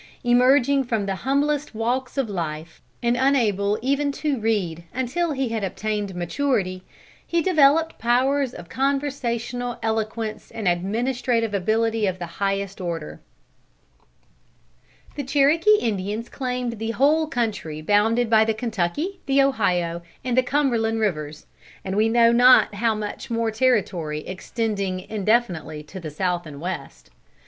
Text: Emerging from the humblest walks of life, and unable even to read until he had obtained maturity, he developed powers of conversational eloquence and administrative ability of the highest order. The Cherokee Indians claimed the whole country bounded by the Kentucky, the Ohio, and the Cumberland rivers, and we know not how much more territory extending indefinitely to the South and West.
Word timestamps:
Emerging 0.23 0.83
from 0.83 1.05
the 1.05 1.17
humblest 1.29 1.75
walks 1.75 2.17
of 2.17 2.27
life, 2.27 2.81
and 3.03 3.15
unable 3.15 3.77
even 3.83 4.11
to 4.11 4.39
read 4.39 4.83
until 4.95 5.31
he 5.31 5.49
had 5.49 5.63
obtained 5.63 6.15
maturity, 6.15 6.81
he 7.27 7.39
developed 7.39 7.99
powers 7.99 8.51
of 8.51 8.67
conversational 8.67 9.77
eloquence 9.83 10.49
and 10.49 10.67
administrative 10.67 11.53
ability 11.53 12.07
of 12.07 12.17
the 12.17 12.25
highest 12.41 12.81
order. 12.81 13.19
The 15.13 15.23
Cherokee 15.23 15.77
Indians 15.77 16.29
claimed 16.29 16.79
the 16.79 16.89
whole 16.97 17.27
country 17.27 17.79
bounded 17.79 18.27
by 18.27 18.43
the 18.43 18.55
Kentucky, 18.55 19.19
the 19.27 19.43
Ohio, 19.43 20.01
and 20.25 20.35
the 20.35 20.41
Cumberland 20.41 20.99
rivers, 20.99 21.45
and 21.85 21.95
we 21.95 22.09
know 22.09 22.31
not 22.31 22.73
how 22.73 22.95
much 22.95 23.29
more 23.29 23.51
territory 23.51 24.21
extending 24.25 25.01
indefinitely 25.01 25.83
to 25.83 25.99
the 25.99 26.09
South 26.09 26.47
and 26.47 26.59
West. 26.59 27.11